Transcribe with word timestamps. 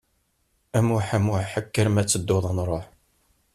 A 0.77 0.79
Muĥ, 0.85 1.05
a 1.17 1.19
Muḥ, 1.25 1.51
kker 1.63 1.87
ma 1.91 2.03
tedduḍ 2.03 2.43
ad 2.49 2.53
nruḥ. 2.55 2.85